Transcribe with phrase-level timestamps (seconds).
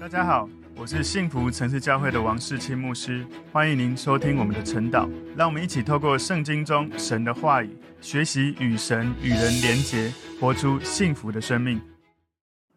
[0.00, 5.10] 大家好，我是幸福城市教会的王世清牧师，欢迎您收听我们的晨祷。
[5.36, 11.80] 让我们一起透过圣经中神的话语，学习与神与人连结，活出幸福的生命。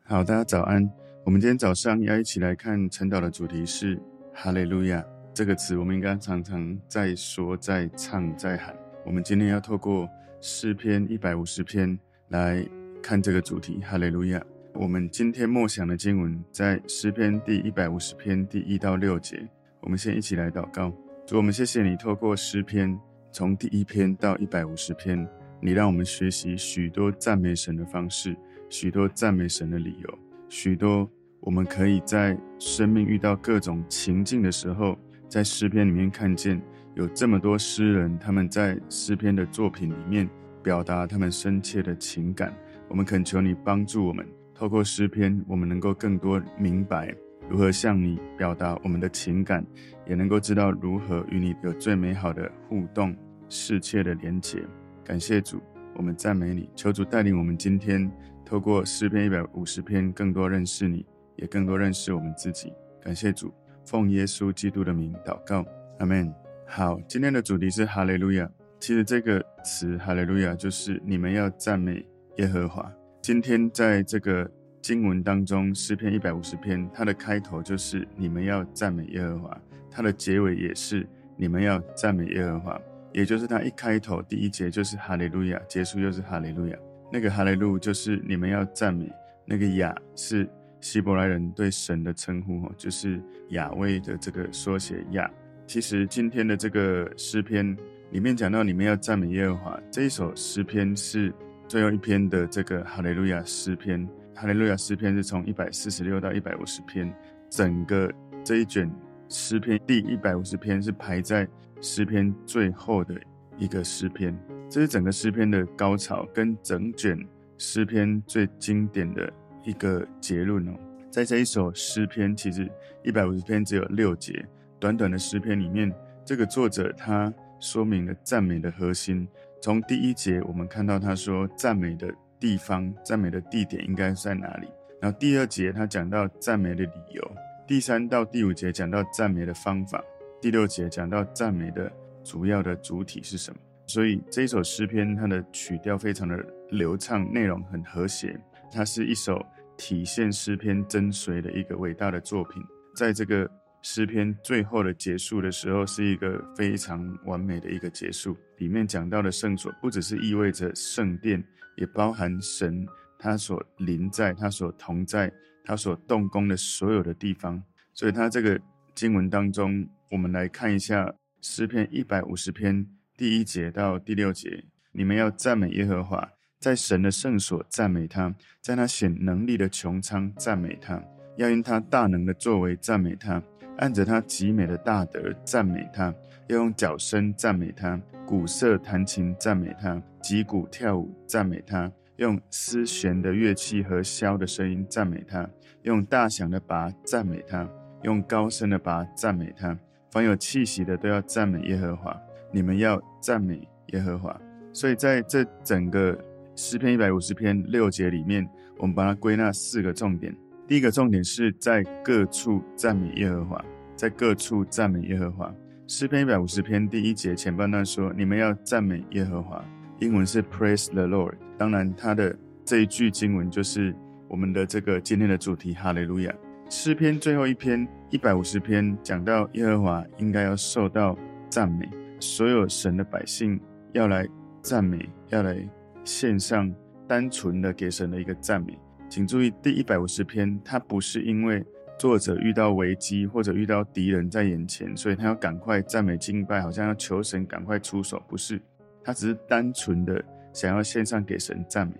[0.03, 0.89] 好，大家早安。
[1.23, 4.01] 我们今天早上要一起来看晨祷的主题是
[4.33, 8.75] “哈利路亚”这个词，我们应该常常在说、在唱、在喊。
[9.05, 10.09] 我们今天要透过
[10.41, 11.97] 诗篇一百五十篇
[12.29, 12.67] 来
[12.99, 14.43] 看这个主题“哈利路亚”。
[14.73, 19.47] 我们今天默想的经文在诗篇第一百五十篇第一到六节。
[19.81, 20.91] 我们先一起来祷告。
[21.27, 22.97] 主，我们谢谢你，透过诗篇
[23.31, 25.27] 从第一篇到一百五十篇，
[25.61, 28.35] 你让我们学习许多赞美神的方式，
[28.69, 30.19] 许多赞美神的理由，
[30.49, 31.07] 许多
[31.41, 34.97] 我们可以在生命遇到各种情境的时候，
[35.27, 36.59] 在诗篇里面看见
[36.95, 40.27] 有这么多诗人，他们在诗篇的作品里面
[40.63, 42.53] 表达他们深切的情感。
[42.87, 44.25] 我们恳求你帮助我们。
[44.61, 47.11] 透过诗篇，我们能够更多明白
[47.49, 49.65] 如何向你表达我们的情感，
[50.05, 53.17] 也能够知道如何与你有最美好的互动、
[53.49, 54.63] 深切的连结。
[55.03, 55.59] 感谢主，
[55.95, 58.07] 我们赞美你，求主带领我们今天
[58.45, 61.03] 透过诗篇一百五十篇，更多认识你，
[61.37, 62.71] 也更多认识我们自己。
[63.01, 63.51] 感谢主，
[63.83, 65.65] 奉耶稣基督的名祷告，
[65.97, 66.31] 阿门。
[66.67, 68.47] 好，今天的主题是哈利路亚。
[68.79, 72.05] 其实这个词哈利路亚就是你们要赞美
[72.37, 72.93] 耶和华。
[73.21, 74.49] 今天在这个
[74.81, 82.81] 经文当中，诗篇一百五十篇，它的开头就是你们要赞美耶和华，它的结尾也是你们要赞美耶和华，
[83.13, 86.75] 也就是它一开头第一节就是哈利路亚，结束又是哈利路亚。
[87.11, 89.07] 那个哈利路就是你们要赞美，
[89.45, 95.29] 那个亚是希伯来人对神的称呼，哦就是亚威的这个缩写亚。
[95.67, 97.77] 其实今天的这个诗篇
[98.09, 101.31] 里面讲到你们要赞美耶和华，这一首诗篇是。
[101.71, 104.05] 最后一篇的这个哈利路亚诗篇，
[104.35, 107.09] 哈利路亚诗篇是从一百四十六到一百五十篇，
[107.49, 108.11] 整个
[108.43, 108.91] 这一卷
[109.29, 111.47] 诗篇第一百五十篇是排在
[111.79, 113.15] 诗篇最后的
[113.57, 114.37] 一个诗篇，
[114.69, 117.17] 这是整个诗篇的高潮，跟整卷
[117.57, 119.31] 诗篇最经典的
[119.63, 120.73] 一个结论哦。
[121.09, 122.69] 在这一首诗篇，其实
[123.01, 124.45] 一百五十篇只有六节，
[124.77, 125.89] 短短的诗篇里面，
[126.25, 129.25] 这个作者他说明了赞美的核心。
[129.61, 134.67] 从第一节，我们看到他说赞美的地方、赞美的地点应该在哪里。
[134.99, 137.31] 然后第二节他讲到赞美的理由，
[137.67, 140.03] 第三到第五节讲到赞美的方法，
[140.41, 141.91] 第六节讲到赞美的
[142.23, 143.59] 主要的主体是什么。
[143.85, 148.35] 所以这一首诗篇，它的曲调非常的流畅，内容很和谐，
[148.71, 149.45] 它是一首
[149.77, 152.63] 体现诗篇真髓的一个伟大的作品。
[152.95, 153.47] 在这个
[153.83, 158.37] 诗篇最后的结束的时候，是一个非常完美的一个结束。
[158.57, 161.43] 里面讲到的圣所，不只是意味着圣殿，
[161.75, 162.85] 也包含神
[163.17, 165.31] 他所临在、他所同在、
[165.63, 167.61] 他所动工的所有的地方。
[167.93, 168.59] 所以，他这个
[168.93, 172.85] 经文当中，我们来看一下诗篇一百五十篇
[173.17, 181.03] 第一节到第六节：你们要赞美耶和华，在神的圣所赞美他，在他显能力的穹苍赞美他，
[181.37, 183.41] 要因他大能的作为赞美他。
[183.81, 186.13] 按着他极美的大德赞美他，
[186.47, 195.49] 要用角声赞美他，鼓瑟弹琴赞美他，击鼓跳舞赞美他，用丝弦的乐器和箫的声音赞美他，
[195.81, 197.67] 用大响的鈸赞美他，
[198.03, 199.75] 用高声的鈸赞美他。
[200.11, 202.15] 凡有气息的都要赞美耶和华。
[202.51, 204.39] 你们要赞美耶和华。
[204.73, 206.15] 所以在这整个
[206.55, 208.47] 诗篇一百五十篇六节里面，
[208.77, 210.35] 我们把它归纳四个重点。
[210.67, 213.65] 第一个重点是在各处赞美耶和华，
[214.01, 215.53] 在各处赞美耶和华。
[215.87, 219.63] 诗篇一百五十篇第一节前半段说：“你们要赞美耶和华。”
[220.01, 221.35] 英文是 “Praise the Lord”。
[221.55, 222.35] 当然，它的
[222.65, 223.93] 这一句经文就是
[224.27, 226.33] 我们的这个今天的主题“哈利路亚”。
[226.67, 231.15] 诗篇最后一篇一百五十篇讲到耶和华应该要受到
[231.47, 231.87] 赞美，
[232.19, 233.61] 所有神的百姓
[233.93, 234.27] 要来
[234.63, 235.55] 赞美，要来
[236.03, 236.73] 献上
[237.07, 238.75] 单纯的给神的一个赞美。
[239.07, 241.63] 请注意，第一百五十篇，它不是因为
[242.01, 248.59] 作者遇到危机或者遇到敌人在眼前，所以他要赶快赞美敬拜，好像要求神赶快出手，不是，
[249.03, 250.19] 他只是单纯的
[250.51, 251.93] 想要献上给神赞美。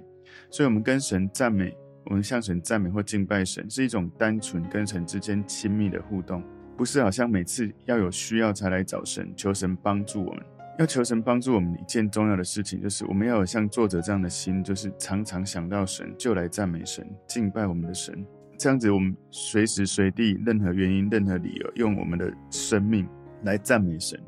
[0.49, 6.43] 所以，我们跟神赞美，我们向神赞美或敬拜神，是一种单纯跟神之间亲密的互动，
[6.75, 10.43] 不是好像每次要有需要才来找神，求神帮助我们。
[10.79, 18.25] 要求神帮助我们一件重要的事情，就是我们要有像作者这样的心，就是常常想到神就来赞美神、敬拜我们的神。
[18.61, 23.07] 这样子，我们随时随地、任何原因、任何理由，用我们的生命
[23.41, 24.21] 来赞美神，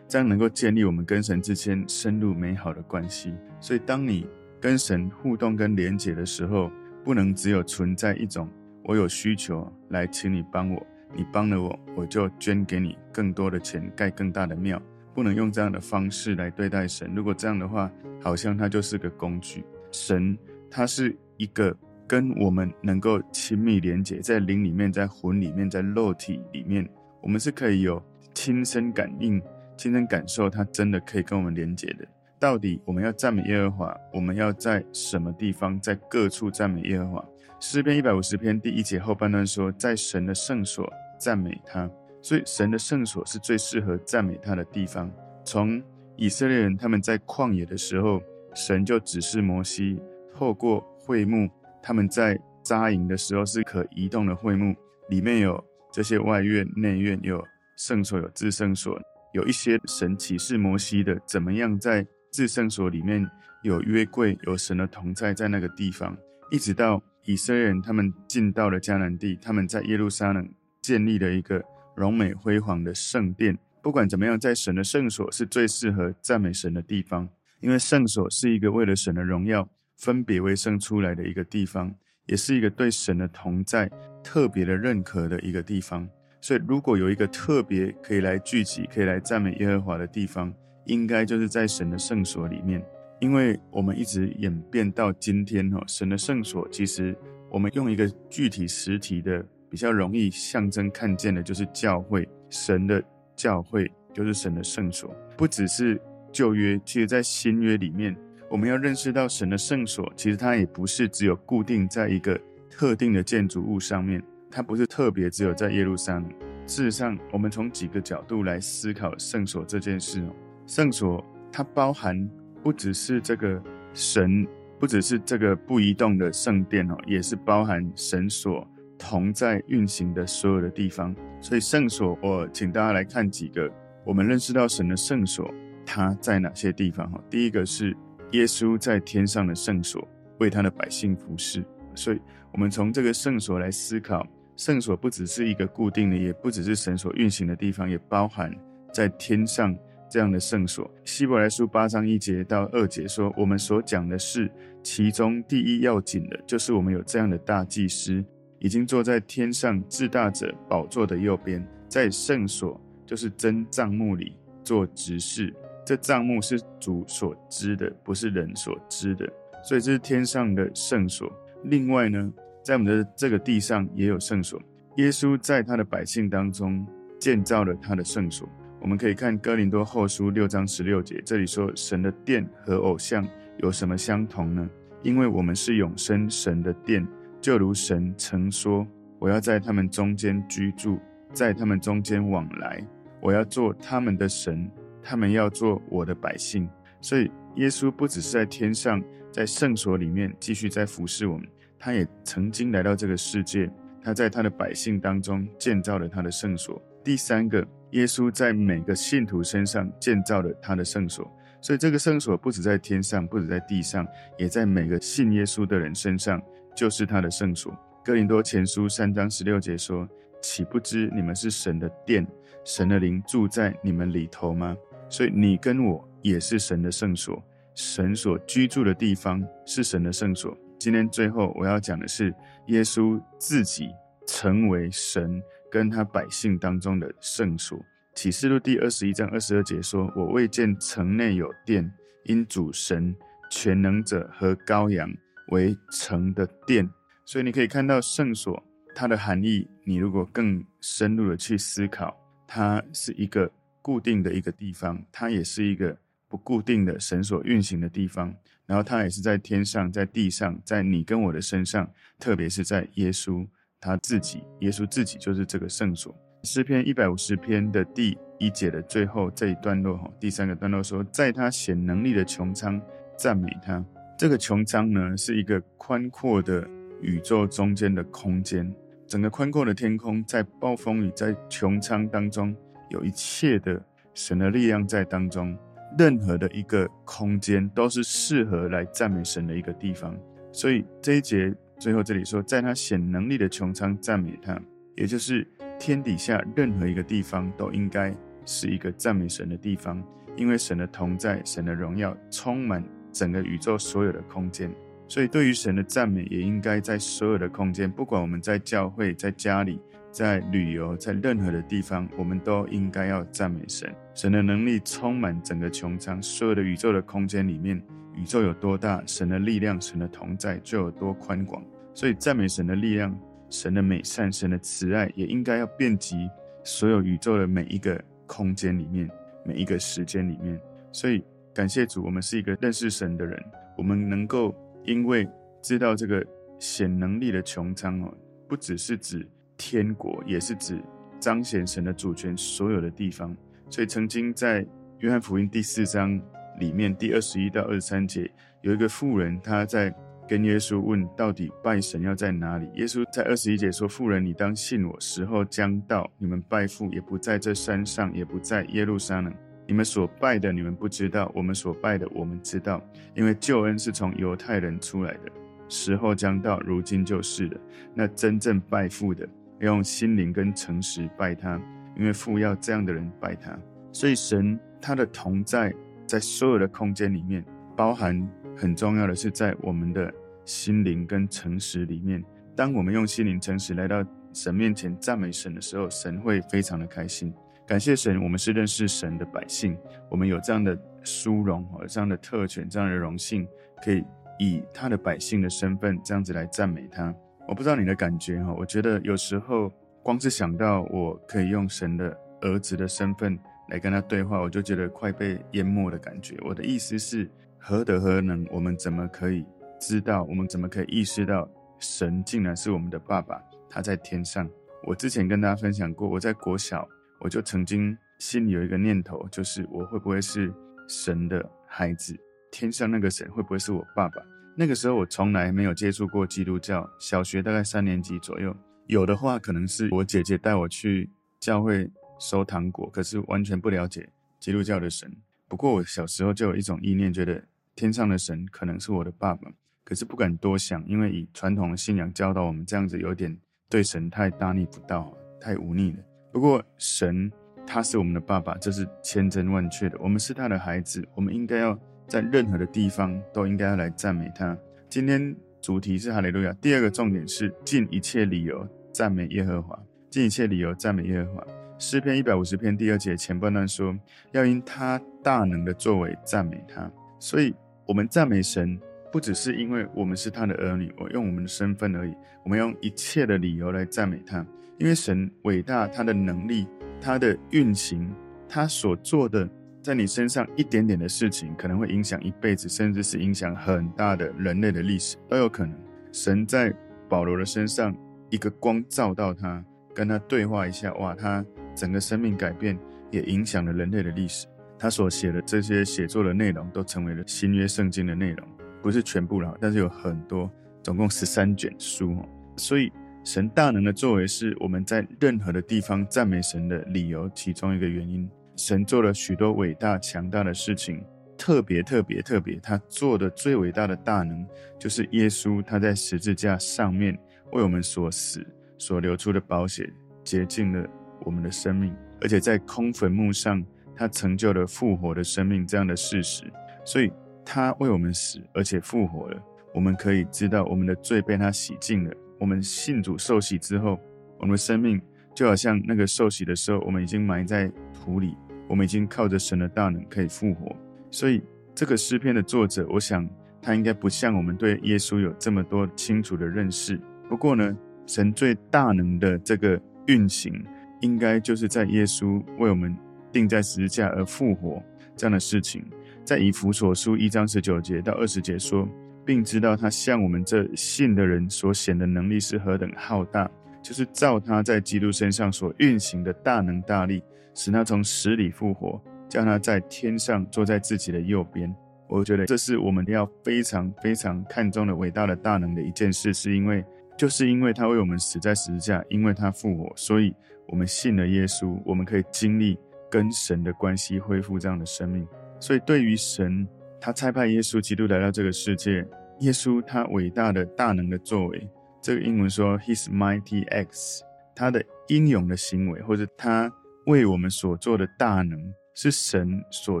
[0.06, 3.32] 这样能够建立我们跟神之间深入美好的关系。
[3.58, 4.28] 所以，当你
[4.60, 6.70] 跟神互动跟连结的时候，
[7.02, 8.46] 不能只有存在一种
[8.84, 14.78] 我有需求来，请你帮我，你帮了我，我就捐给你更多的钱，盖更大的庙。
[15.14, 17.10] 不能用这样的方式来对待神。
[17.14, 17.90] 如果这样的话，
[18.20, 19.64] 好像他就是个工具。
[19.90, 20.36] 神
[20.70, 21.74] 他是一个
[22.06, 26.88] 跟我们能够亲密连接，在灵里面，在魂里面，在肉体里面，
[27.20, 28.02] 我们是可以有
[28.34, 29.40] 亲身感应、
[29.76, 32.06] 亲身感受，他真的可以跟我们连接的。
[32.38, 37.24] 到底我们要赞美耶和华，我们要在什么地方，在各处赞美耶和华？
[37.58, 41.90] 诗篇一百五十篇第一节后半段说，在神的圣所赞美他。
[42.20, 45.10] 所以，神的圣所是最适合赞美他的地方。
[45.44, 45.82] 从
[46.16, 48.20] 以色列人他们在旷野的时候，
[48.52, 49.98] 神就指示摩西，
[50.34, 51.48] 透过会幕，
[51.86, 54.74] 他们在扎营的时候是可移动的会幕，
[55.08, 57.40] 里面有这些外院、内院，有
[57.76, 59.00] 圣所、有至圣所，
[59.32, 63.24] 有一些神启示摩西的，怎么样在至圣所里面
[63.62, 66.18] 有约柜、有神的同在在那个地方，
[66.50, 70.44] 一直到以色列人他们进到了迦南地，他们在耶路撒冷
[70.82, 71.62] 建立了一个。
[71.94, 77.26] 荣美辉煌的圣殿，不管怎么样，在神的圣所是最适合赞美神的地方，
[77.60, 81.94] 因为圣所是一个为了神的荣耀分别为圣出来的一个地方，
[82.26, 83.90] 也是一个对神的同在
[84.22, 86.08] 特别的认可的一个地方。
[86.40, 90.52] 所以，如果有一个特别可以来聚集、可以来赞美耶和华的地方，
[90.84, 92.84] 应该就是在神的圣所里面。
[93.20, 97.16] 因为我们一直演变到今天，哈，神的圣所其实
[97.50, 99.44] 我们用一个具体实体的。
[99.68, 103.02] 比较容易象征看见的就是教会，神的
[103.34, 105.14] 教会就是神的圣所。
[105.36, 106.00] 不只是
[106.32, 108.16] 旧约，其实在新约里面，
[108.48, 112.40] 我们要认识到神的圣所，其实它也不是只有固定在一个
[112.70, 116.24] 特定的建筑物上面，它不是特别只有在耶路撒冷。
[116.66, 120.34] 事实上，我们从几个角度来思考圣所这件事哦。
[120.66, 122.28] 圣所它包含
[122.62, 123.62] 不只是这个
[123.92, 124.46] 神，
[124.78, 128.66] 不只是这个不移动的圣殿哦，也是包含神所。
[128.98, 133.70] 同在运行的所有的地方，所以圣所，我请大家来看几个
[134.06, 135.52] 我们认识到神的圣所，
[135.84, 137.06] 它在哪些地方？
[137.10, 137.94] 哈，第一个是
[138.32, 140.06] 耶稣在天上的圣所，
[140.38, 141.64] 为他的百姓服侍。
[141.94, 142.20] 所以，
[142.52, 144.26] 我们从这个圣所来思考，
[144.56, 148.52] 圣所不只是一个固定的，也不只是神所运行的地方，也包含
[148.92, 149.76] 在天上
[150.10, 150.90] 这样的圣所。
[151.04, 154.50] 希伯来书八章一节到二节说，我们所讲的是
[154.82, 158.24] 其中第一要紧的，就是我们有这样的大祭司。
[158.58, 164.34] 已经坐在天上至大者宝座的右边，在圣所，就是真帐幕里
[164.64, 165.54] 做执事。
[165.86, 169.24] 这帐幕是主所知的，不是人所知的，
[169.62, 171.32] 所以这是天上的圣所。
[171.62, 174.60] 另外呢，在我们的这个地上也有圣所。
[174.96, 176.84] 耶稣在他的百姓当中
[177.20, 178.48] 建造了他的圣所。
[178.80, 183.24] 我们可以看哥林多后书六章十六节，这里说：神的殿和偶像
[183.58, 184.68] 有什么相同呢？
[185.02, 187.06] 因为我们是永生神的殿。
[187.40, 188.84] 就如神曾说
[189.20, 190.98] ：“我要在他们中间居住，
[191.32, 192.84] 在他们中间往来，
[193.20, 194.68] 我要做他们的神，
[195.06, 196.68] 他们要做我的百姓。”
[197.00, 201.46] 所以，耶稣不只是在天上，在圣所里面继续在服侍我们，
[201.78, 203.70] 他也曾经来到这个世界，
[204.02, 206.82] 他在他的百姓当中建造了他的圣所。
[207.04, 211.30] 第三个，耶稣在每个信徒身上建造了他的圣所，
[211.60, 214.04] 所以这个圣所不止在天上，不止在地上，
[214.36, 216.42] 也在每个信耶稣的人身上。
[216.74, 217.74] 就是他的圣所。
[218.04, 220.06] 哥林多前书三章十六节说
[220.42, 222.26] ：“岂不知你们是神的殿，
[222.66, 224.76] 神的灵住在你们里头吗？”
[225.08, 227.42] 所以你跟我也是神的圣所，
[227.74, 230.56] 神所居住的地方是神的圣所。
[230.78, 232.34] 今天最后我要讲的是，
[232.68, 233.88] 耶稣自己
[234.26, 237.78] 成为神跟他百姓当中的圣所。
[238.14, 241.92] 启示录第二十一章二十二节说：“我未见城内有殿，
[242.24, 243.14] 因主神
[243.50, 245.10] 全能者和羔羊。”
[245.52, 246.90] 为城的殿，
[247.24, 248.60] 所以你可以看到圣所
[248.96, 249.64] 它的含义。
[249.84, 252.16] 你如果更深入的去思考，
[252.48, 253.48] 它是一个
[253.86, 258.34] 固定的一个地方，它也是一个不固定的神所运行的地方。
[258.66, 261.88] 然后它也是在天上，在地上，在你跟我的身上，
[262.18, 263.46] 特别是在耶稣
[263.78, 266.12] 他自己，耶稣自己就是这个圣所。
[266.42, 272.82] 诗篇一百五十篇的第一节的最后这一段落，第三个段落说，在他显能力的穹苍
[273.16, 273.84] 赞美他。
[274.18, 276.68] 这个穹苍呢，是一个宽阔的
[277.00, 278.74] 宇宙中间的空间。
[279.06, 282.52] 整个宽阔的天空，在暴风雨，在穹苍当中，
[282.88, 283.80] 有一切的
[284.14, 285.56] 神的力量在当中。
[285.98, 290.14] 任何的一个空间，都是适合来赞美神的一个地方。
[290.52, 294.60] 所以这一节最后这里说，在他显能力的穹苍赞美他，
[294.96, 295.46] 也就是
[295.78, 298.14] 天底下任何一个地方，都应该
[298.44, 300.02] 是一个赞美神的地方，
[300.36, 302.84] 因为神的同在，神的荣耀充满。
[303.12, 304.70] 整个宇宙所有的空间，
[305.08, 309.80] 所以对于神的赞美，也应该在所有的空间，不管我们在教会、在家里、
[310.16, 313.94] 在旅游、在任何的地方，我们都应该要赞美神。
[314.14, 317.76] 神的能力充满整个穹苍，所有的宇宙的空间里面，
[318.14, 321.62] 宇宙有多大，神的力量、神的同在就有多宽广。
[321.92, 323.14] 所以赞美神的力量、
[323.50, 326.16] 神的美善、神的慈爱，也应该要遍及
[326.64, 329.06] 所有宇宙的每一个空间里面、
[329.44, 330.58] 每一个时间里面。
[330.92, 333.38] 所以感谢主，我们是一个认识神的人，
[333.76, 334.54] 我们能够
[334.84, 335.28] 因为
[335.60, 336.24] 知道这个
[336.58, 338.10] 显能力的穹苍哦，
[338.48, 340.78] 不只是指天国，也是指
[341.18, 343.36] 彰显神的主权所有的地方。
[343.70, 344.66] 所以，曾经在
[344.98, 346.20] 约翰福音第四章
[346.60, 348.30] 里面第二十一到二十三节，
[348.62, 349.94] 有一个妇人，她在
[350.28, 352.68] 跟耶稣问，到底拜神要在哪里？
[352.74, 359.32] 耶稣在二十一节说：“妇人，你当信我，时候将到，你们拜父也不在这山上，也不在耶路撒冷。
[359.68, 362.80] 你们所拜的，你们不知道；我们所拜的，我们知道，
[363.14, 365.32] 因为救恩是从犹太人出来的。
[365.68, 367.60] 时候将到，如今就是了。
[367.92, 369.28] 那真正拜父的，
[369.60, 371.60] 要用心灵跟诚实拜他。”
[371.98, 373.58] 因为父要这样的人拜他，
[373.90, 375.72] 所以神他的同在
[376.06, 377.42] 在所有的空间里面，
[377.74, 380.12] 包含很重要的是在我们的
[380.44, 382.22] 心灵跟诚实里面。
[382.54, 387.32] 当我们用心灵诚实来到神面前赞美神的时候，神会非常的开心。
[387.66, 389.74] 感谢神，我们是认识神的百姓，
[390.10, 393.48] 我们有这样的殊荣，有这样的特权，这样的荣幸，
[393.82, 394.04] 可以
[394.38, 397.14] 以他的百姓的身份这样子来赞美他。
[397.48, 399.72] 我不知道你的感觉哈，我觉得有时候。
[400.02, 403.36] 光是想到我可以用神的儿子的身份
[403.70, 406.36] 来跟他对话，我就觉得快被淹没的感觉。
[406.44, 408.46] 我的意思是，何德何能？
[408.52, 409.44] 我们怎么可以
[409.80, 410.22] 知道？
[410.22, 411.50] 我们怎么可以意识到
[411.80, 413.42] 神竟然是我们的爸爸？
[413.68, 414.48] 他在天上。
[414.84, 416.86] 我之前跟大家分享过，我在国小
[417.18, 420.54] 我就曾经心里有一个念头，就是我会不会是
[420.88, 422.16] 神的孩子？
[422.52, 424.22] 天上那个神会不会是我爸爸？
[424.58, 428.56] 那个时候我从来没有接触过基督教，小学大概三年级左右。
[428.86, 434.08] 有的话，可能是我姐姐带我去教会收糖果，可是完全不了解
[434.40, 435.14] 基督教的神。
[435.46, 437.44] 不过我小时候就有一种意念，觉得
[437.74, 439.50] 天上的神可能是我的爸爸，
[439.84, 443.36] 可是不敢多想，因为以传统的信仰教导我们，这样子有点
[443.68, 445.98] 对神太大逆不道，太忤逆了。
[446.32, 447.30] 不过神
[447.66, 449.98] 他是我们的爸爸，这是千真万确的。
[450.00, 454.56] 我们是他的孩子，我们应该要在任何的地方都应该要来赞美他。
[454.88, 458.66] 今天主题是哈利路亚，第二个重点是尽一切理由。
[458.92, 461.46] 赞美耶和华，尽一切理由赞美耶和华。
[461.78, 463.94] 诗篇一百五十篇第二节前半段说，
[464.32, 466.90] 要因他大能的作为赞美他。
[467.18, 467.54] 所以，
[467.86, 468.80] 我们赞美神，
[469.12, 472.14] 不只是因为我们是他的儿女，我用我们的身份而已。
[472.42, 474.46] 我们用一切的理由来赞美他，
[474.78, 476.66] 因为神伟大，他的能力，
[477.02, 478.10] 他的运行，
[478.48, 479.46] 他所做的，
[479.86, 485.78] 在你身上一点点的事情，可能会影响一辈子，甚至是影响很大的人类的历史都有可能。
[486.10, 486.74] 神在
[487.08, 487.96] 保罗的身上。
[488.28, 489.64] 一个光照到他，
[489.94, 492.76] 跟他对话一下，哇，他整个生命改变，
[493.12, 494.48] 也影响了人类的历史。
[494.76, 498.48] 他所写的这些写作的内容，都成为了新约圣经的内容，
[498.82, 500.50] 不是全部了，但是有很多，
[500.82, 502.16] 总共十三卷书。
[502.56, 502.90] 所以，
[503.22, 508.28] 神大能的作为，是我们在任何的地方赞美神的理由，其中一个原因。
[508.56, 511.04] 神做了许多伟大强大的事情，
[511.36, 514.46] 特别特别特别，他做的最伟大的大能，
[514.78, 517.16] 就是耶稣他在十字架上面。
[517.52, 518.44] 为我们所死
[518.76, 519.88] 所流出的宝血
[520.24, 520.84] 洁净了
[521.20, 526.42] 我们的生命，而且在空坟墓上，他成就了复活的生命这样的事实。
[526.84, 527.10] 所以，
[527.44, 529.40] 他为我们死，而且复活了。
[529.72, 532.12] 我们可以知道，我们的罪被他洗净了。
[532.40, 533.98] 我们信主受洗之后，
[534.38, 535.00] 我们的生命
[535.32, 538.36] 就好像那个受洗的时候，我们已经埋在土里，
[538.68, 540.74] 我们已经靠着神的大能可以复活。
[541.10, 541.42] 所以，
[541.74, 543.28] 这个诗篇的作者，我想
[543.62, 547.00] 他应该不像我们对耶稣有这么多清楚的认识。
[547.28, 550.64] 不过呢，神最大能的这个运行，
[551.00, 552.96] 应该就是在耶稣为我们
[553.32, 554.82] 钉在十字架而复活
[555.16, 555.84] 这样的事情。
[556.24, 558.88] 在以弗所书一章十九节到二十节说，
[559.24, 563.50] 并知道他向我们这信的人所显的能力是何等浩大，
[563.86, 567.22] 就是照他在基督身上所运行的大能大力，
[567.54, 571.72] 使他从死里复活，叫他在天上坐在自己的右边。
[572.08, 576.84] 我觉得这是我们要非常非常看重的伟大的大能的一件事，是因为。
[577.16, 580.34] 就是因为他为我们死在十字架，因为他复活，所以
[580.66, 582.78] 我们信了耶稣，我们可以经历
[583.10, 585.26] 跟神的关系，恢复这样的生命。
[585.58, 586.68] 所以对于神，
[587.00, 589.02] 他差派耶稣基督来到这个世界，
[589.40, 591.66] 耶稣他伟大的大能的作为，
[592.06, 594.20] 这个英文说 His mighty acts，
[594.54, 596.72] 他的英勇的行为，或者他
[597.06, 600.00] 为我们所做的大能，是神所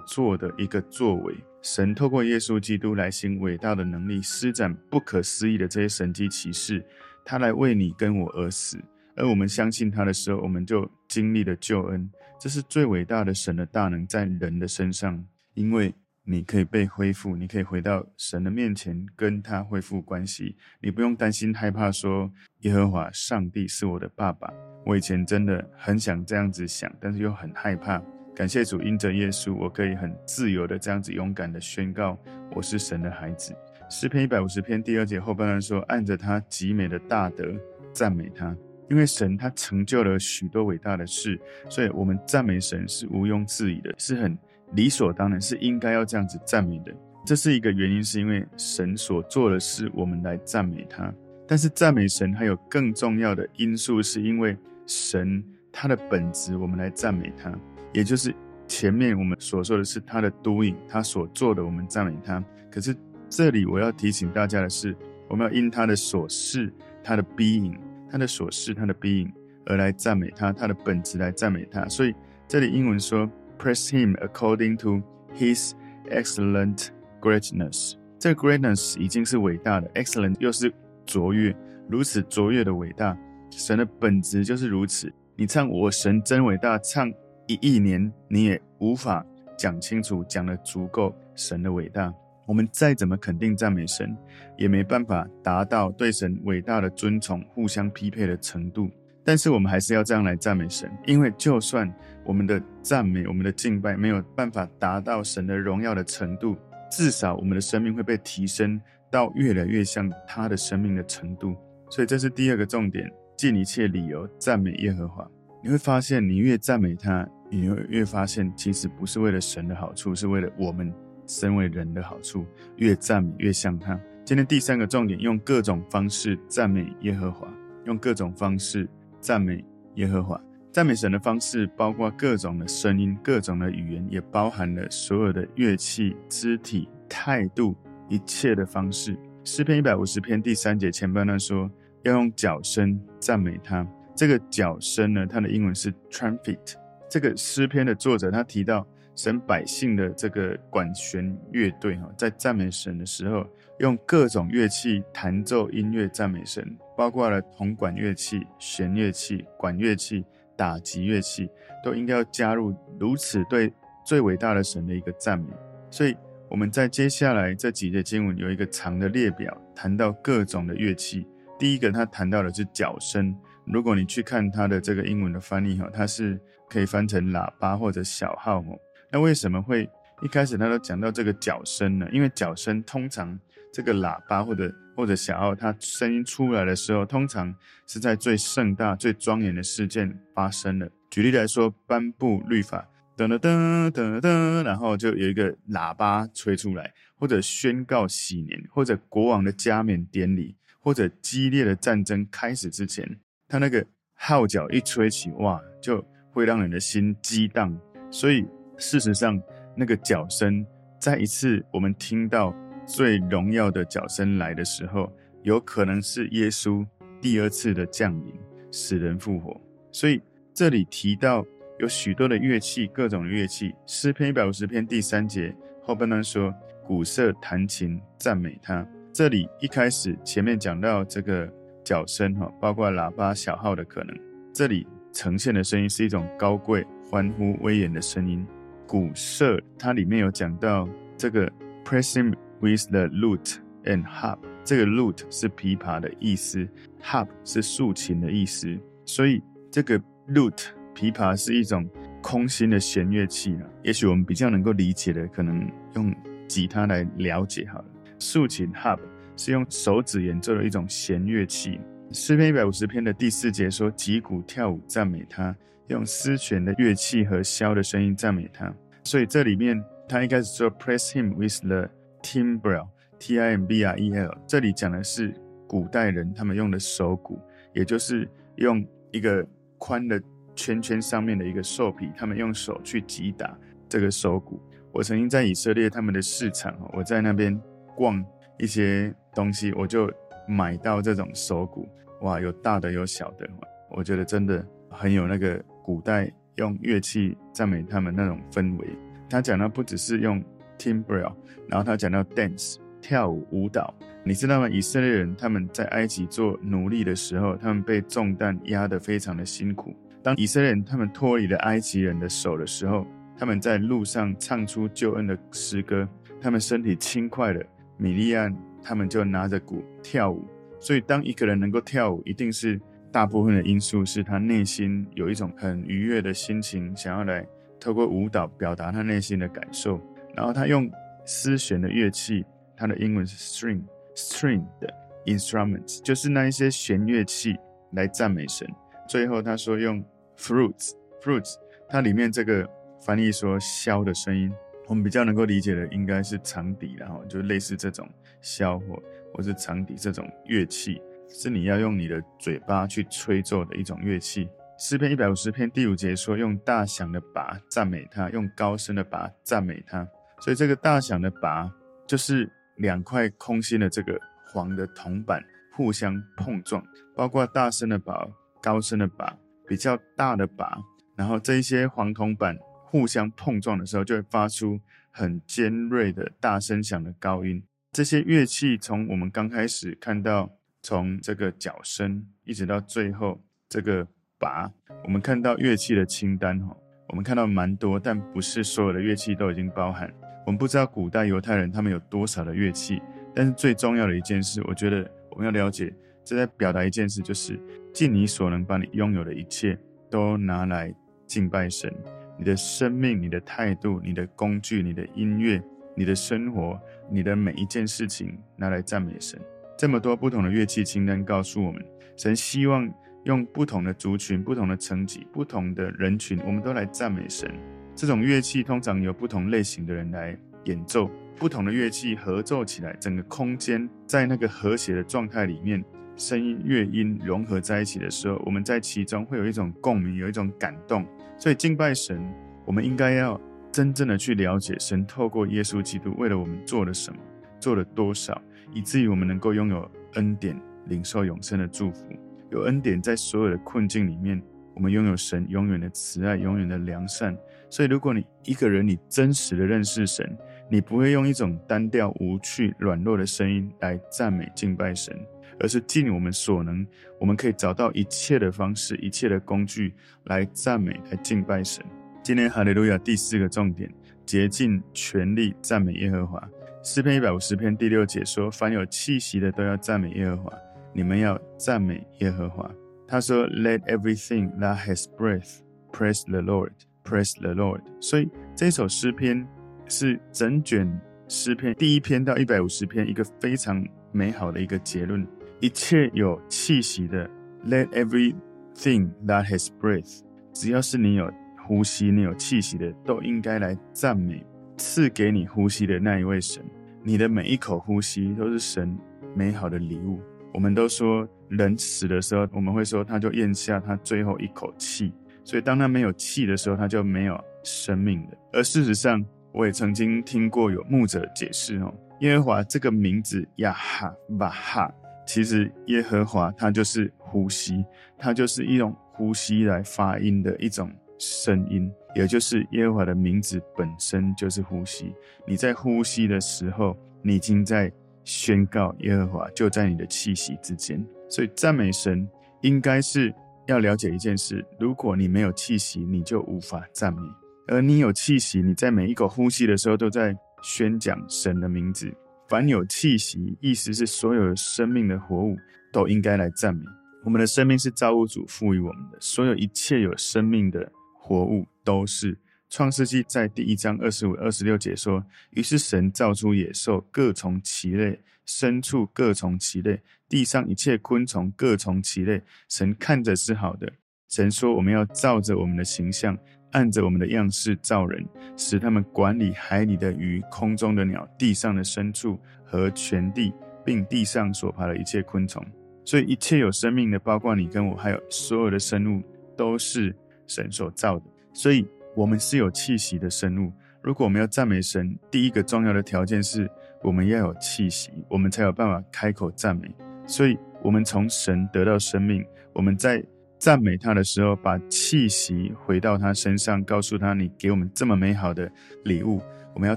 [0.00, 6.84] 做的一个作为，神透过耶稣基督来行伟大的能力，施展不可思议的这些神迹奇事，
[7.24, 8.78] 他来为你跟我而死，
[9.16, 12.10] 而我们相信他的时候，我们就经历了救恩。
[12.38, 15.94] 这是最伟大的神的大能在人的身上，因为
[16.26, 20.56] 你可以被恢复，你可以回到神的面前，跟他恢复关系。
[20.80, 24.50] 你不用担心害怕说耶和华上帝是我的爸爸。
[24.86, 28.02] 我以前真的很想这样子想，但是又很害怕。
[28.34, 32.18] 感谢主，因着耶稣，我可以很自由的这样子勇敢的宣告，
[32.54, 33.54] 我是神的孩子。
[33.90, 37.54] 诗篇一百五十篇第二节后半段说：“按着他极美的大德
[37.92, 38.56] 赞美他，
[38.90, 41.38] 因为神他成就了许多伟大的事，
[41.68, 44.36] 所以我们赞美神是毋庸置疑的，是很
[44.74, 46.94] 理所当然，是应该要这样子赞美的。
[47.24, 51.12] 这是一个原因，是因为神所做的事，我们来赞美他。
[51.46, 57.52] 但是赞美神还有更重要的因素，是因为神他的本质，我们来赞美他。”
[57.92, 58.34] 也就是
[58.66, 62.42] 前面我们所说的是他的 doing，他所做的，我们赞美他。
[62.70, 62.94] 可是
[63.30, 64.96] 这里我要提醒大家的是，
[65.28, 67.76] 我们要因他的所事，他的 being，
[68.10, 69.30] 他的所事，他的 being
[69.66, 71.88] 而来赞美他，他的本质来赞美他。
[71.88, 72.14] 所以
[72.48, 75.02] 这里英文说，praise him according to
[75.34, 75.72] his
[76.10, 76.88] excellent
[77.20, 77.94] greatness。
[78.18, 80.72] 这 greatness 已经是伟大的，excellent 又是
[81.06, 81.54] 卓越，
[81.88, 83.16] 如此卓越的伟大，
[83.50, 85.12] 神的本质就是如此。
[85.36, 87.12] 你唱我神真伟大，唱。
[87.46, 89.22] 一亿年，你也无法
[89.54, 92.10] 讲清楚，讲得足够神的伟大。
[92.46, 94.16] 我们再怎么肯定赞美神，
[94.56, 98.88] 也没办法达到对神伟大的尊崇互相匹配的程度。
[99.22, 101.86] 但是我们还是要这样来赞美神，因为就算
[102.24, 106.56] 我们的赞美、我们的敬拜没有办法达到神的荣耀的程度，
[106.90, 111.56] 至少我们的生命会被提升到越来越像他的生命的程度。
[111.90, 115.28] 所以这是第二个重点：尽一切理由赞美耶和华。
[115.62, 120.92] 你会发现，你越赞美他，你会越发现，其实不是为了神的好处，是为了我们
[121.26, 122.44] 身为人的好处。
[122.76, 123.98] 越赞美，越像他。
[124.24, 127.46] 今天第三个重点，用各种方式赞美耶和华。
[127.84, 128.88] 用各种方式
[129.20, 129.62] 赞美
[129.96, 130.40] 耶和华。
[130.74, 137.76] 赞美神的方式包括各种的声音、各种的语言，也包含了所有的乐器、肢体、态度，
[138.08, 139.16] 一切的方式。
[139.44, 141.70] 诗篇一百五十篇第三节前半段说，
[142.02, 143.86] 要用角声赞美他。
[144.16, 146.74] 这个角声呢，它的英文是 trumpet。
[147.08, 148.84] 这个诗篇的作者他提到，
[149.14, 153.46] 神百姓的这个管弦乐队哈，在赞美神的时候，
[153.78, 160.24] 用各种乐器弹奏音乐赞美神，包括了铜管乐器、弦乐器、管乐器、
[160.56, 161.48] 打击乐器，
[161.82, 163.72] 都应该要加入如此对
[164.04, 165.46] 最伟大的神的一个赞美。
[165.90, 166.16] 所以
[166.48, 171.26] 我们在接下来这几节经文有一个长的列表，谈到各种的乐器。
[171.58, 173.34] 第一个，他谈到的是角声。
[173.64, 176.38] 如果你去看它的这个英文的翻译哈，它是
[176.68, 178.78] 可以翻成喇叭或者小号哦。
[179.10, 179.88] 那为什么会
[180.24, 182.08] 一开始他都讲到这个角声了？
[182.10, 183.38] 因为角声通常
[183.70, 187.54] 这个喇叭或者或者小号，它声音出来的时候，通常
[187.86, 190.88] 是在最盛大、最庄严的事件发生了。
[191.10, 203.06] 举例来说，颁布律法，噔噔噔噔噔，然后就有一个喇叭吹出来，或者宣告喜年，或者国王的加冕典礼，或者激烈的战争开始之前。
[203.46, 203.84] 他那个
[204.14, 207.78] 号角一吹起，哇，就会让人的心激荡。
[208.10, 208.46] 所以
[208.78, 209.38] 事实上，
[209.76, 210.64] 那个角声，
[210.98, 212.54] 再一次我们听到
[212.86, 216.86] 最荣耀的角声来的时候，有可能是耶稣
[217.20, 218.34] 第二次的降临，
[218.70, 219.60] 死人复活。
[219.92, 220.20] 所以
[220.52, 221.44] 这里提到
[221.78, 223.74] 有许多的乐器，各种乐器。
[223.86, 226.54] 诗篇一百五十篇第三节后半段说
[226.86, 231.52] ：“鼓瑟弹琴赞美他。”这里一开始前面讲到这个。
[231.84, 234.18] 角声哈，包括喇叭、小号的可能。
[234.54, 238.42] 这里呈现的声音是一种高贵、欢呼、威严的声音。
[238.86, 241.50] 鼓瑟，它里面有讲到这个
[241.84, 244.38] pressing with the lute and harp。
[244.64, 246.66] 这个 lute 是琵琶的意思
[247.02, 248.78] ，harp 是竖琴的意思。
[249.04, 251.88] 所以这个 lute 琵琶是一种
[252.22, 253.64] 空心的弦乐器呢。
[253.82, 256.14] 也许我们比较能够理解的，可能用
[256.48, 257.84] 吉他来了解好了。
[258.18, 258.98] 竖琴 harp。
[259.36, 261.80] 是用手指演奏的一种弦乐器。
[262.12, 265.52] 诗篇一百五十篇的第四节说：“击鼓跳舞赞美他，
[265.88, 268.72] 用丝弦的乐器和箫的声音赞美他。”
[269.04, 271.88] 所以这里面他一开始说，press him with the
[272.22, 275.34] timbrel，T-I-M-B-R-E-L。”这里讲的是
[275.66, 277.40] 古代人他们用的手鼓，
[277.72, 279.46] 也就是用一个
[279.78, 280.20] 宽的
[280.54, 283.56] 圈圈上面的一个兽皮，他们用手去击打
[283.88, 284.60] 这个手鼓。
[284.92, 287.60] 我曾经在以色列他们的市场，我在那边
[287.96, 288.24] 逛。
[288.56, 290.08] 一些东西，我就
[290.46, 291.88] 买到这种手鼓，
[292.20, 293.44] 哇，有大的有小的，
[293.90, 298.88] 我觉得真的很有那个古代用乐器赞美他们那种氛围。
[299.28, 300.42] 他讲到不只是用
[300.78, 301.30] timbre，
[301.68, 303.94] 然后他讲到 dance 跳舞舞蹈。
[304.24, 304.68] 你知道吗？
[304.70, 309.94] 以色列人他们在埃及做奴隶的时候，他们被重担压得非常的辛苦。
[310.22, 316.08] 当以色列人他们脱离了埃及人的手的时候，他们在路上唱出救恩的诗歌，
[316.40, 317.62] 他们身体轻快的，
[317.98, 320.42] 米利安他们就拿着鼓跳舞。
[320.80, 322.80] 所以，当一个人能够跳舞，一定是
[323.14, 327.46] 大部分的因素是他内心有一种很愉悦的心情，想要来
[327.78, 330.00] 透过舞蹈表达他内心的感受。
[330.34, 330.90] 然后他用
[331.24, 332.44] 丝弦的乐器，
[332.76, 333.82] 他的英文是 string。
[334.16, 334.92] String 的
[335.26, 337.54] instruments 就是那一些弦乐器
[337.92, 338.68] 来赞美神。
[339.08, 340.04] 最后他说用
[340.36, 341.54] fruits，fruits，
[341.88, 342.68] 它里面这个
[343.00, 344.52] 翻译说箫的声音，
[344.88, 348.08] 我们比较能够理解的应该是长笛，然后就类似这种
[348.42, 349.00] 箫或
[349.32, 351.00] 或是长笛这种乐器，
[351.34, 354.48] 是你要用你的嘴巴去吹奏的一种乐器。
[354.78, 360.08] 诗篇一百五十篇第五节说用大响的拔赞美他，用高声的拔赞美他。
[360.40, 361.70] 所以这个大响的拔
[362.06, 362.50] 就是。
[362.78, 365.40] 两块空心的这个黄的铜板
[365.76, 368.26] 互相碰撞，包括大声的拔、
[368.60, 370.82] 高声的拔、比较大的拔，
[371.14, 374.80] 然后这一些黄铜板互相碰撞的时候，就会发出
[375.12, 377.62] 很尖锐的大声响的高音。
[377.92, 380.50] 这些乐器从我们刚开始看到，
[380.84, 384.06] 从这个角声一直到最后这个
[384.38, 384.70] 拔，
[385.04, 386.76] 我们看到乐器的清单哈，
[387.08, 390.12] 我们看到蛮多，但不是所有的乐器都已经包含。
[390.44, 393.00] 我们不知道古代犹太人他们有多少的乐器，
[393.34, 395.90] 但是最重要的一件事，我觉得我们要了解，
[396.22, 397.58] 这在表达一件事，就是
[397.94, 399.78] 尽你所能把你拥有的一切
[400.10, 400.94] 都拿来
[401.26, 401.90] 敬拜神。
[402.36, 405.62] 你的生命、你的态度、你的工具、你的音乐、
[405.96, 406.78] 你的生活、
[407.10, 409.40] 你的每一件事情拿来赞美神。
[409.76, 411.84] 这么多不同的乐器清单告诉我们，
[412.16, 412.88] 神希望
[413.24, 417.50] 用不同的族群、不同的层级、不同的人群，我们都来赞美神。
[417.96, 425.84] 这种乐器通常由不同类型的人来演奏，不同的乐器合奏起来，整个空间在那个和谐的状态里面，
[426.16, 431.04] 声音乐音融合在一起的时候，我们在其中会有一种共鸣，有一种感动。
[431.36, 432.20] 所以敬拜神，
[432.64, 433.40] 我们应该要
[433.72, 437.18] 真正的去了解神透过耶稣基督为了我们做了什么，
[437.58, 438.40] 做了多少，
[438.74, 442.04] 以至于我们能够拥有恩典，领受永生的祝福。
[442.50, 444.42] 有恩典在所有的困境里面，
[444.74, 447.36] 我们拥有神永远的慈爱，永远的良善。
[447.70, 450.36] 所以，如果你一个人，你真实的认识神，
[450.70, 455.18] 你不会用一种单调、无趣、软弱的声音来赞美、敬拜神，
[455.58, 456.86] 而是尽我们所能，
[457.18, 461.84] 我们可以找到一切的方式、一切的工具来赞美、来敬拜神。
[462.22, 463.92] 今天哈利路亚第四个重点，
[464.24, 466.48] 竭尽全力赞美耶和华。
[466.86, 470.52] 诗篇一百五十篇第六节说：“凡有气息的都要赞美耶和华，
[470.92, 472.70] 你们要赞美耶和华。”
[473.08, 477.80] 他说：“Let everything that has breath praise the Lord。” Praise the Lord。
[478.00, 479.46] 所以这首诗篇
[479.88, 485.26] 是整卷诗篇第一篇到一百五十篇一个非常美好的一个结论。
[485.60, 487.26] 一切有气息的
[487.66, 490.20] ，Let everything that has breath，
[490.52, 491.32] 只要是你有
[491.66, 494.44] 呼吸、你有气息的，都应该来赞美
[494.76, 496.64] 赐给你呼吸的那一位神。
[497.02, 498.96] 你的每一口呼吸都是神
[499.34, 500.20] 美好的礼物。
[500.52, 505.12] 我们都说人死的时候，我们会说他就咽下他最后一口气。
[505.44, 508.28] 所以，当他没有气的时候，他就没有生命了。
[508.52, 514.90] 而事实上，我也曾经听过有牧者解释哦，耶和华这个名字亚哈巴哈，
[515.26, 517.84] 其实耶和华他就是呼吸，
[518.16, 525.14] 他就是一种呼吸来发音的一种声音，也就是耶和华的名字本身就是呼吸。
[525.46, 527.92] 你在呼吸的时候，你已经在
[528.24, 531.04] 宣告耶和华就在你的气息之间。
[531.28, 532.28] 所以，赞美神
[532.62, 533.34] 应该是。
[533.66, 537.22] 要了解一件事，如果你没有气息，你就无法赞美；
[537.66, 542.12] 而你有气息，你在每一口呼吸的时候都在宣讲神的名字。
[542.46, 545.56] 凡有气息，意思是所有生命的活物
[545.90, 546.82] 都应该来赞美。
[547.24, 550.92] 我们的生命是造物主赋予我们的，所有一切有生命的
[551.24, 552.36] 活物都是。
[552.68, 563.90] 创世纪在第一章二十五、二十六节说：“于是神造出野兽，各从其类；牲畜各从其类。”地上一切昆虫各从其类，神看着是好的。
[564.28, 566.36] 神说：“我们要照着我们的形象，
[566.72, 568.22] 按着我们的样式造人，
[568.54, 573.50] 使他们管理海里的鱼、空中的鸟、地上的牲畜和全地，
[573.82, 575.64] 并地上所爬的一切昆虫。
[576.04, 579.22] 所以一切有生命的，包括你跟我，还有所有的生物，
[579.56, 580.14] 都是
[580.46, 581.24] 神所造的。
[581.52, 583.72] 所以我们是有气息的生物。
[584.02, 586.70] 如果我们要赞美神，第一个重要的条件是
[587.02, 589.90] 我们要有气息，我们才有办法开口赞美。”
[590.26, 593.24] 所以，我们从神得到生命，我们在
[593.58, 598.70] 赞美他的时候，把气息回到他身上，告诉他：“你给我们这么美好的
[599.04, 599.40] 礼物，
[599.74, 599.96] 我们要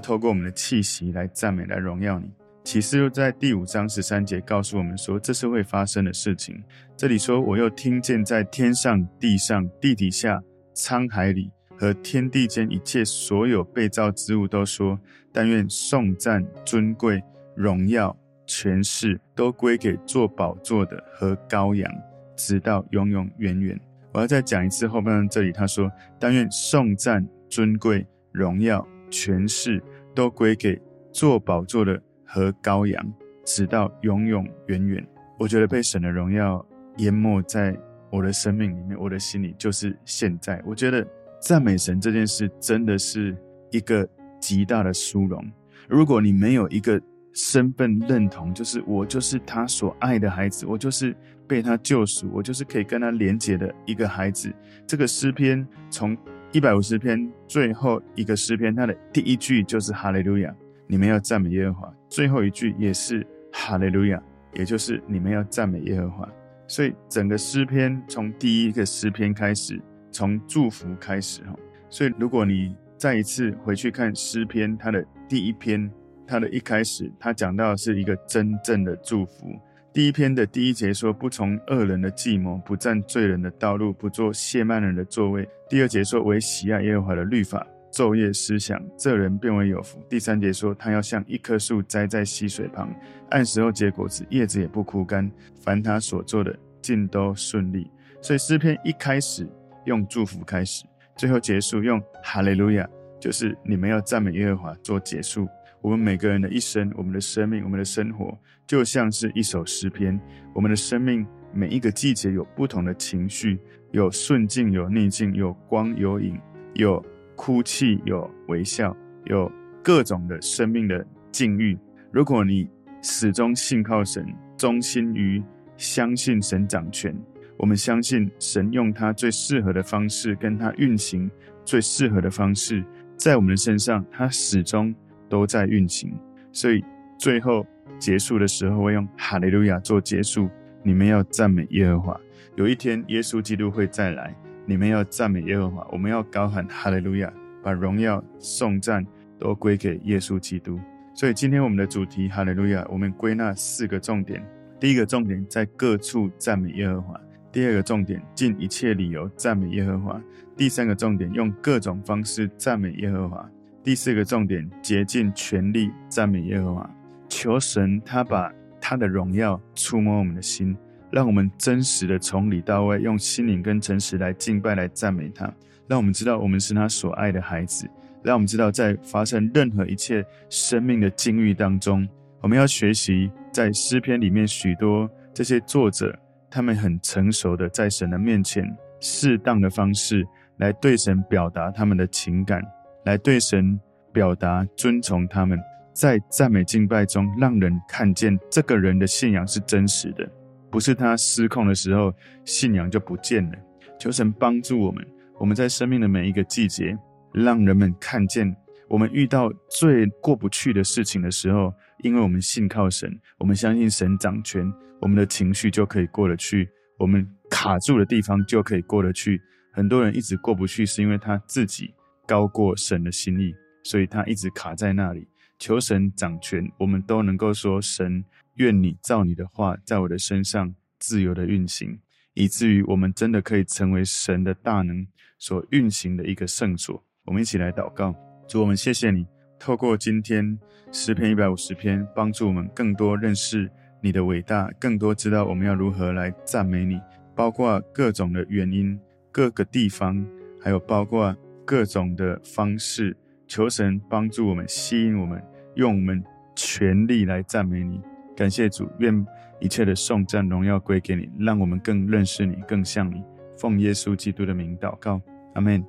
[0.00, 2.30] 透过我们的气息来赞美、来荣耀你。”
[2.68, 6.62] 启示录在第五章十三节告诉我们说，这是会发生的事情。
[6.98, 10.38] 这里说：“我又听见在天上、地上、地底下、
[10.74, 15.00] 沧海里和天地间一切所有被造之物都说：
[15.32, 17.22] 但愿颂赞、尊贵、
[17.56, 18.14] 荣耀、
[18.46, 21.90] 权势都归给坐宝座的和羔羊。”
[22.36, 23.80] 直到永永远远。
[24.12, 29.82] 我要再讲一次后半段，这里他说：“但愿颂赞、尊贵、荣耀、权势
[30.14, 30.78] 都归给
[31.10, 33.12] 坐宝座的和羔羊，
[33.44, 35.04] 直到永永远远。”
[35.40, 36.64] 我觉得被神的荣耀
[36.98, 37.76] 淹没在
[38.12, 40.62] 我的生命里面，我的心里就是现在。
[40.64, 41.04] 我觉得
[41.40, 43.36] 赞美神这件事真的是
[43.70, 44.08] 一个
[44.40, 45.44] 极大的殊荣。
[45.88, 47.00] 如果你没有一个
[47.32, 51.16] 身份认同，就是我就是他所爱的孩子，我就是。
[51.48, 54.52] 被他救赎，我就是可以跟他连结的一个孩子。
[54.86, 56.14] 这个诗篇从
[56.52, 60.54] 一百五十篇最后一个诗篇，它的第一句就是哈利路亚，
[60.88, 64.20] 你们要赞美耶和华；最后一句也是哈利路亚，
[64.54, 66.28] 也就是你们要赞美耶和华。
[66.66, 71.54] 所以整个诗篇从第一个诗篇开始，从祝福开始哈。
[71.90, 75.90] 所以如果你再一次回去看诗篇，它的第一篇，
[76.26, 79.46] 它的一开始，它讲到的是一个真正的祝福。
[79.92, 92.94] 第一篇的第一节说：“不从恶人的计谋，不占罪人的道路，不做亵慢人的座位。”第二节说：“惟喜爱耶和华的律法，昼夜思想，这人便为有福。”第三节说：“他要像一棵树栽在溪水旁，
[93.30, 95.30] 按时候结果子，叶子也不枯干。
[95.60, 99.48] 凡他所做的，尽都顺利。”所以诗篇一开始
[99.84, 100.84] 用祝福开始，
[101.16, 102.88] 最后结束用哈利路亚，
[103.20, 105.48] 就是你们要赞美耶和华做结束。
[105.80, 110.20] 我们每个人的一生，我们的生命，我们的生活，就像是一首诗篇。
[110.52, 113.60] 我们的生命每一个季节有不同的情绪，
[113.92, 116.36] 有顺境，有逆境，有光，有影，
[116.74, 117.00] 有
[117.38, 118.94] 哭泣，有微笑，
[119.26, 119.50] 有
[119.82, 121.78] 各种的生命的境遇。
[122.10, 122.68] 如果你
[123.00, 125.40] 始终信靠神，忠心于
[125.76, 127.16] 相信神掌权，
[127.56, 131.30] 我们相信神用他最适合的方式，跟他运行
[131.64, 132.84] 最适合的方式，
[133.16, 134.94] 在我们的身上，他始终。
[135.30, 136.10] 都在运行，
[136.52, 136.82] 所以
[137.18, 137.66] 最后
[137.98, 140.48] 结束的时候会用哈利路亚做结束。
[140.82, 142.20] 你们要赞美耶和华。
[142.56, 144.34] 有一天耶稣基督会再来，
[144.68, 145.88] 你们要赞美耶和华。
[145.90, 149.04] 我们要高喊哈利路亚，把荣耀颂赞
[149.38, 150.78] 都归给耶稣基督。
[151.14, 154.46] 所以今天我们的主题哈利路亚，我们归纳四个重点：
[154.78, 157.14] 第一个重点在各处赞美耶和华；
[157.50, 160.20] 第二个重点尽一切理由赞美耶和华；
[160.54, 163.50] 第三个重点用各种方式赞美耶和华。
[163.82, 166.90] 第四个重点，竭尽全力赞美耶和华，
[167.26, 170.76] 求神他把他的荣耀触摸我们的心，
[171.10, 175.52] 让我们真实的从里到外用心灵跟诚实来敬拜、来赞美他，
[175.86, 177.88] 让我们知道我们是他所爱的孩子，
[178.22, 182.08] 让我们知道在发生任何一切生命的境遇当中，
[182.40, 186.18] 我们要学习在诗篇里面许多这些作者，
[186.50, 188.64] 他们很成熟的在神的面前，
[189.00, 190.26] 适当的方式
[190.58, 192.62] 来对神表达他们的情感。
[193.04, 193.80] 来对神
[194.12, 195.58] 表达尊崇，他们。
[195.94, 200.28] 在赞美敬拜中，让人看见这个人的信仰是真实的，
[200.70, 202.12] 不是他失控的时候，
[202.44, 203.58] 信仰就不见了。
[203.98, 205.06] 求神帮助我们，
[205.38, 206.96] 我们在生命的每一个季节，
[207.32, 208.54] 让人们看见
[208.88, 219.40] 我们遇到最过不去的事情的时候，因为我们信靠神，我们相信神掌权，我们的情绪就可以过得去，我们卡住的地方就可以过得去。
[219.72, 221.94] 很多人一直过不去，是因为他自己。
[222.26, 225.26] 高过神的心意，所以他一直卡在那里。
[225.58, 228.22] 求神掌权，我们都能够说：神，
[228.58, 231.98] 愿你照你的话，在我的身上自由的运行，
[232.34, 235.06] 以至于我们真的可以成为神的大能
[235.38, 237.02] 所运行的一个圣所。
[237.24, 238.14] 我们一起来祷告，
[238.46, 239.26] 主，我们谢谢你，
[239.58, 240.58] 透过今天
[240.92, 247.00] 十篇一百五十篇，帮助我们更多认识你的伟大，更多知道我们要如何来赞美你，
[247.34, 248.98] 包括各种的原因、
[249.32, 250.24] 各个地方，
[250.60, 251.36] 还有包括。
[251.68, 253.14] 各种的方式，
[253.46, 255.38] 求神帮助我们，吸引我们，
[255.74, 256.24] 用我们
[256.56, 258.00] 全力来赞美你。
[258.38, 259.26] 感谢主，愿
[259.58, 263.20] 一切的颂赞荣耀归给你，让我们更认识你，更像你。
[263.56, 265.20] 奉耶稣基督的名祷告，
[265.54, 265.84] 阿门。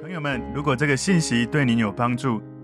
[0.00, 2.40] 朋友们如果这个信息对您有帮助，